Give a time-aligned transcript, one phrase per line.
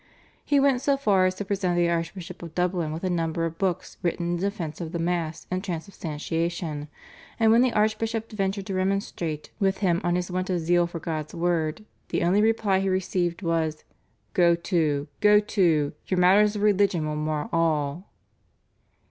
[0.43, 3.59] He went so far as to present the Archbishop of Dublin with a number of
[3.59, 6.87] books written in defence of the Mass and Transubstantiation,
[7.39, 10.99] and when the archbishop ventured to remonstrate with him on his want of zeal for
[10.99, 13.83] God's word the only reply he received was,
[14.33, 18.09] "Go to, go to, your matters of religion will mar all."